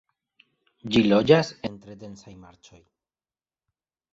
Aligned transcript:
Ĝi 0.95 1.03
loĝas 1.11 1.51
en 1.69 1.77
tre 1.83 1.99
densaj 2.05 2.33
marĉoj. 2.47 2.81